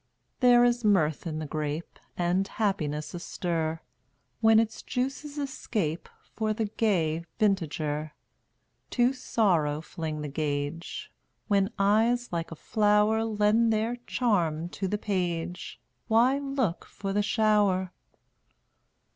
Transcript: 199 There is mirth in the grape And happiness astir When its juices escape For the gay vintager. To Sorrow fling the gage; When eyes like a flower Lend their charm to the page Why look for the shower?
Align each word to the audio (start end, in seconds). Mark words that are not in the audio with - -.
199 0.39 0.49
There 0.49 0.65
is 0.67 0.83
mirth 0.83 1.27
in 1.27 1.37
the 1.37 1.45
grape 1.45 1.99
And 2.17 2.47
happiness 2.47 3.13
astir 3.13 3.81
When 4.39 4.59
its 4.59 4.81
juices 4.81 5.37
escape 5.37 6.09
For 6.35 6.53
the 6.53 6.65
gay 6.65 7.23
vintager. 7.37 8.13
To 8.89 9.13
Sorrow 9.13 9.79
fling 9.79 10.21
the 10.21 10.27
gage; 10.27 11.11
When 11.47 11.69
eyes 11.77 12.33
like 12.33 12.49
a 12.49 12.55
flower 12.55 13.23
Lend 13.23 13.71
their 13.71 13.97
charm 14.07 14.69
to 14.69 14.87
the 14.87 14.97
page 14.97 15.79
Why 16.07 16.39
look 16.39 16.85
for 16.85 17.13
the 17.13 17.21
shower? 17.21 17.91